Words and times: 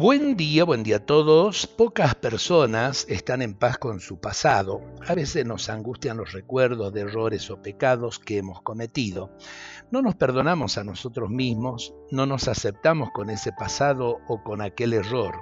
Buen 0.00 0.36
día, 0.36 0.62
buen 0.62 0.84
día 0.84 0.98
a 0.98 1.04
todos. 1.04 1.66
Pocas 1.66 2.14
personas 2.14 3.04
están 3.08 3.42
en 3.42 3.54
paz 3.54 3.78
con 3.78 3.98
su 3.98 4.20
pasado. 4.20 4.80
A 5.08 5.12
veces 5.16 5.44
nos 5.44 5.68
angustian 5.68 6.18
los 6.18 6.30
recuerdos 6.30 6.92
de 6.92 7.00
errores 7.00 7.50
o 7.50 7.60
pecados 7.60 8.20
que 8.20 8.38
hemos 8.38 8.62
cometido. 8.62 9.32
No 9.90 10.00
nos 10.00 10.14
perdonamos 10.14 10.78
a 10.78 10.84
nosotros 10.84 11.30
mismos, 11.30 11.94
no 12.12 12.26
nos 12.26 12.46
aceptamos 12.46 13.08
con 13.12 13.28
ese 13.28 13.50
pasado 13.50 14.18
o 14.28 14.40
con 14.44 14.62
aquel 14.62 14.92
error. 14.92 15.34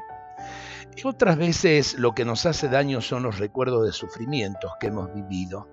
Y 0.97 1.07
otras 1.07 1.37
veces 1.37 1.99
lo 1.99 2.15
que 2.15 2.25
nos 2.25 2.47
hace 2.47 2.71
daño 2.71 3.03
son 3.03 3.25
los 3.25 3.39
recuerdos 3.39 3.85
de 3.85 3.93
sufrimientos 3.93 4.73
que 4.81 4.87
hemos 4.87 5.13
vivido. 5.13 5.69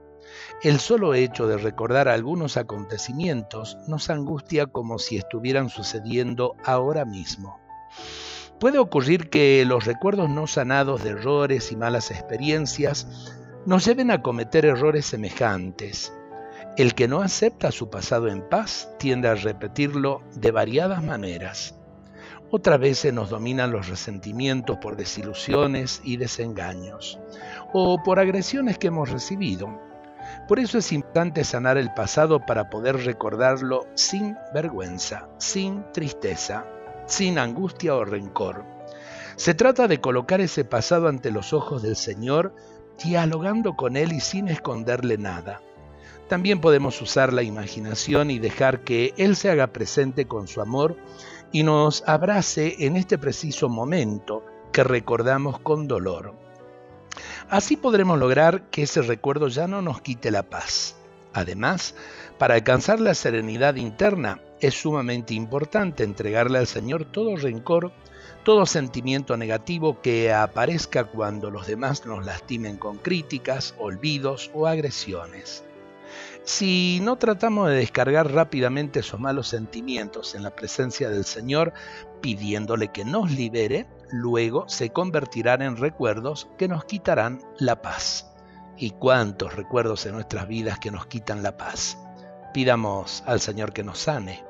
El 0.61 0.81
solo 0.81 1.13
hecho 1.13 1.47
de 1.47 1.55
recordar 1.55 2.09
algunos 2.09 2.57
acontecimientos 2.57 3.77
nos 3.87 4.09
angustia 4.09 4.65
como 4.67 4.99
si 4.99 5.15
estuvieran 5.15 5.69
sucediendo 5.69 6.57
ahora 6.65 7.05
mismo. 7.05 7.63
Puede 8.63 8.79
ocurrir 8.79 9.29
que 9.29 9.65
los 9.65 9.83
recuerdos 9.83 10.29
no 10.29 10.47
sanados 10.47 11.03
de 11.03 11.09
errores 11.09 11.73
y 11.73 11.75
malas 11.75 12.11
experiencias 12.11 13.35
nos 13.65 13.83
lleven 13.83 14.09
a 14.09 14.21
cometer 14.21 14.63
errores 14.63 15.05
semejantes. 15.05 16.13
El 16.77 16.95
que 16.95 17.09
no 17.09 17.21
acepta 17.21 17.73
su 17.73 17.89
pasado 17.89 18.29
en 18.29 18.41
paz 18.41 18.87
tiende 18.99 19.27
a 19.27 19.35
repetirlo 19.35 20.21
de 20.35 20.51
variadas 20.51 21.03
maneras. 21.03 21.75
Otras 22.51 22.79
veces 22.79 23.13
nos 23.13 23.29
dominan 23.29 23.73
los 23.73 23.89
resentimientos 23.89 24.77
por 24.77 24.95
desilusiones 24.95 25.99
y 26.05 26.15
desengaños, 26.15 27.19
o 27.73 28.01
por 28.01 28.17
agresiones 28.17 28.77
que 28.77 28.87
hemos 28.87 29.09
recibido. 29.09 29.77
Por 30.47 30.59
eso 30.59 30.77
es 30.77 30.93
importante 30.93 31.43
sanar 31.43 31.77
el 31.77 31.93
pasado 31.93 32.45
para 32.45 32.69
poder 32.69 32.95
recordarlo 33.03 33.87
sin 33.95 34.37
vergüenza, 34.53 35.27
sin 35.37 35.83
tristeza, 35.91 36.65
sin 37.05 37.39
angustia 37.39 37.95
o 37.95 38.05
rencor. 38.05 38.63
Se 39.35 39.53
trata 39.53 39.87
de 39.87 39.99
colocar 39.99 40.41
ese 40.41 40.63
pasado 40.63 41.07
ante 41.07 41.31
los 41.31 41.53
ojos 41.53 41.81
del 41.81 41.95
Señor, 41.95 42.55
dialogando 43.03 43.75
con 43.75 43.97
Él 43.97 44.13
y 44.13 44.19
sin 44.19 44.47
esconderle 44.47 45.17
nada. 45.17 45.61
También 46.29 46.61
podemos 46.61 47.01
usar 47.01 47.33
la 47.33 47.43
imaginación 47.43 48.31
y 48.31 48.39
dejar 48.39 48.83
que 48.83 49.13
Él 49.17 49.35
se 49.35 49.49
haga 49.49 49.67
presente 49.67 50.25
con 50.25 50.47
su 50.47 50.61
amor 50.61 50.97
y 51.51 51.63
nos 51.63 52.03
abrace 52.07 52.85
en 52.85 52.95
este 52.95 53.17
preciso 53.17 53.69
momento 53.69 54.43
que 54.71 54.83
recordamos 54.83 55.59
con 55.59 55.87
dolor. 55.87 56.33
Así 57.49 57.77
podremos 57.77 58.17
lograr 58.17 58.69
que 58.69 58.83
ese 58.83 59.01
recuerdo 59.01 59.47
ya 59.47 59.67
no 59.67 59.81
nos 59.81 60.01
quite 60.01 60.31
la 60.31 60.43
paz. 60.43 60.95
Además, 61.33 61.95
para 62.37 62.55
alcanzar 62.55 62.99
la 62.99 63.15
serenidad 63.15 63.75
interna 63.75 64.39
es 64.59 64.75
sumamente 64.75 65.33
importante 65.33 66.03
entregarle 66.03 66.59
al 66.59 66.67
Señor 66.67 67.05
todo 67.05 67.35
rencor, 67.35 67.91
todo 68.43 68.65
sentimiento 68.65 69.35
negativo 69.37 70.01
que 70.01 70.31
aparezca 70.31 71.05
cuando 71.05 71.49
los 71.49 71.67
demás 71.67 72.05
nos 72.05 72.25
lastimen 72.25 72.77
con 72.77 72.97
críticas, 72.97 73.73
olvidos 73.79 74.51
o 74.53 74.67
agresiones. 74.67 75.63
Si 76.43 76.99
no 77.01 77.15
tratamos 77.15 77.69
de 77.69 77.75
descargar 77.75 78.31
rápidamente 78.31 78.99
esos 78.99 79.19
malos 79.19 79.47
sentimientos 79.47 80.35
en 80.35 80.43
la 80.43 80.55
presencia 80.55 81.09
del 81.09 81.23
Señor, 81.23 81.73
pidiéndole 82.21 82.89
que 82.89 83.05
nos 83.05 83.31
libere, 83.31 83.87
luego 84.11 84.67
se 84.67 84.89
convertirán 84.89 85.61
en 85.61 85.77
recuerdos 85.77 86.47
que 86.57 86.67
nos 86.67 86.85
quitarán 86.85 87.39
la 87.57 87.81
paz. 87.81 88.32
¿Y 88.77 88.91
cuántos 88.91 89.55
recuerdos 89.55 90.05
en 90.05 90.13
nuestras 90.13 90.47
vidas 90.47 90.79
que 90.79 90.91
nos 90.91 91.05
quitan 91.05 91.43
la 91.43 91.57
paz? 91.57 91.97
Pidamos 92.53 93.23
al 93.25 93.39
Señor 93.39 93.73
que 93.73 93.83
nos 93.83 93.99
sane. 93.99 94.43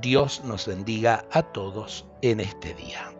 Dios 0.00 0.42
nos 0.44 0.66
bendiga 0.66 1.24
a 1.30 1.42
todos 1.42 2.06
en 2.22 2.40
este 2.40 2.74
día. 2.74 3.12